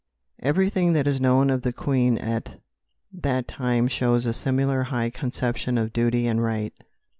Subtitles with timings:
[0.51, 2.59] '"Everything that is known of the Queen at
[3.13, 6.73] that time shows a similar high conception of duty and right.